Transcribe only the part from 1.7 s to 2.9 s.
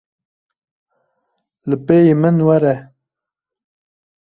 pêyî min were.